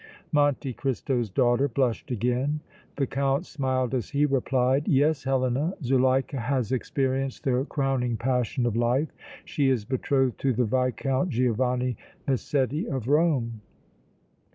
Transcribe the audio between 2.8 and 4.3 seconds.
The Count smiled as he